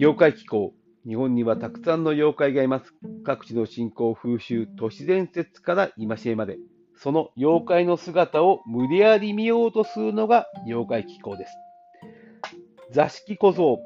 [0.00, 0.74] 妖怪気候。
[1.04, 2.94] 日本にはたくさんの妖怪がいます。
[3.24, 6.56] 各地の信仰、風習、都市伝説から戒めまで。
[6.94, 11.52] その妖怪の姿を無理やり見ようとするのが妖怪気候です。
[12.92, 13.80] 座敷小僧。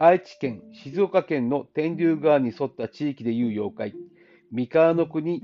[0.00, 3.94] 愛知県、静岡県の天竜川に沿った地域でいう妖怪。
[4.50, 5.40] 三河の国、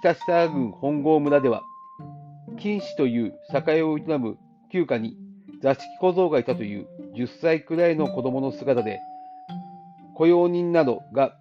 [0.00, 1.62] 北下郡本郷村では、
[2.58, 4.38] 金氏という酒屋を営む
[4.72, 5.18] 旧家に
[5.60, 9.00] 座敷小僧がいたという10歳くらいの子供の姿で、
[10.14, 11.36] 雇用人などが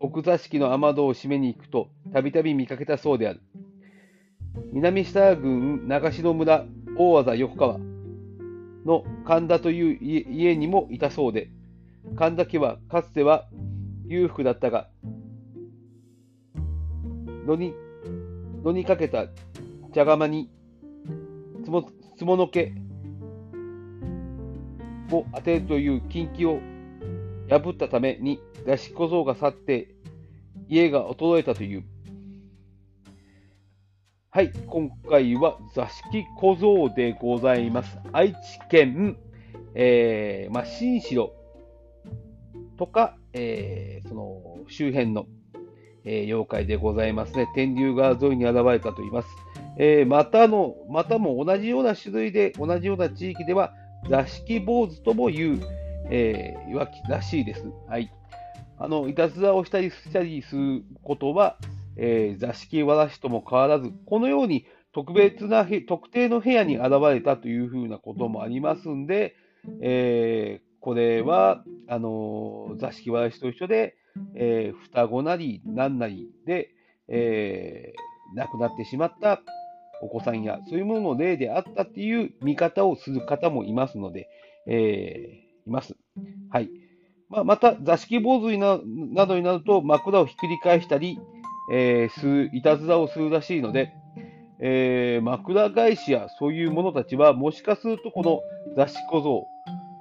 [0.00, 3.40] 奥座敷の雨戸を閉めに行くとたびたび見かけたそうである。
[4.72, 6.64] 南下郡長篠村
[6.96, 7.78] 大技横川
[8.84, 9.98] の神田という
[10.30, 11.50] 家にもいたそうで、
[12.16, 13.46] 神田家はかつては
[14.06, 14.88] 裕福だったが、
[17.46, 17.74] 野に
[18.64, 19.26] 野にかけた
[19.94, 20.50] 茶釜に
[21.64, 21.70] つ
[22.24, 22.72] ものけ
[25.12, 26.58] を当てるという禁忌を
[27.50, 29.88] 破ったために座敷小僧が去って
[30.68, 31.84] 家が衰えたという。
[34.30, 37.98] はい、今回は座敷小僧でございます。
[38.12, 38.36] 愛知
[38.70, 39.16] 県、
[39.74, 41.32] えー、ま、新城
[42.78, 45.26] とか、えー、その周辺の、
[46.04, 47.48] えー、妖怪でございますね。
[47.56, 49.28] 天竜川沿いに現れたと言います。
[49.76, 53.72] えー、またの、またも同じような種類で、同じような地域では、
[54.08, 55.60] 座敷坊主とも言う、
[56.10, 57.64] えー、わきらしいです。
[57.88, 58.12] はい。
[58.78, 61.56] あの、いたずらをしたりしたりすることは、
[61.96, 69.36] えー、座敷わらしとも変わらず、このように特別な特定の部屋に現れたというふうなこともありますんで、
[69.82, 73.96] えー、これは、あの座敷わらしと一緒で、
[74.34, 76.70] えー、双子なり何なりで、
[77.08, 79.42] えー、亡くなってしまった
[80.02, 84.28] お子さんや、そういうものの例であったっていう見方をする方もいますので、
[84.66, 85.94] え、います。
[86.50, 86.70] はい。
[87.28, 88.80] まあ、また、座敷坊主な
[89.12, 91.18] などになると、枕をひっくり返したり、
[91.72, 93.92] えー、する、いたずらをするらしいので、
[94.62, 98.40] えー、枕返しやそういう者たちは、もしかするとこの
[98.76, 99.46] 座敷小僧、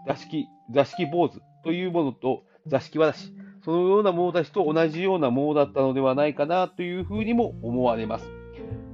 [0.08, 3.34] 座敷、座敷坊主というものと座敷わらし、
[3.64, 8.39] そのような者たちと同じようなものだったのではないかなというふうにも思われます。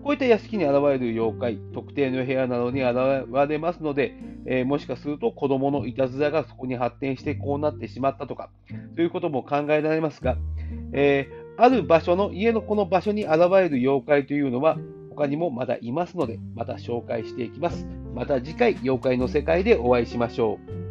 [0.05, 4.13] こういった屋敷に現れる妖怪、特定の部屋などに現れますので、
[4.45, 8.51] えー、もしかすると子供のいたずらがそこに発展してこうなってしまったとか、
[8.95, 10.38] ということも考えられますが、
[10.93, 14.77] えー、ある場所の、家のこの場所に現れる妖怪というのは、
[15.09, 17.87] 他にもまだいますので、また紹介していきます。
[18.13, 20.84] また次回、妖怪の世界でお会いしましょう。